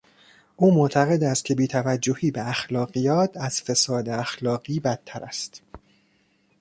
[0.55, 5.61] او معتقد است که بیتوجهی به اخلاقیات از فساد اخلاقی بدتر است.